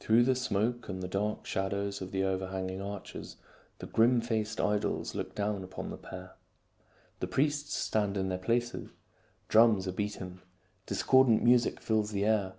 [0.00, 3.36] Through the smoke and the dark shadows of the overhang ing arches,
[3.78, 6.34] the grim faced idols look down upon the pair.
[7.20, 8.90] The priests stand in their places.
[9.48, 10.42] Drums are beaten.
[10.84, 12.52] Discordant music fills the air.